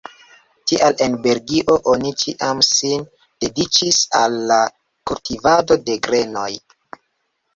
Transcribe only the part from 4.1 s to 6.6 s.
al la kultivado de grenoj.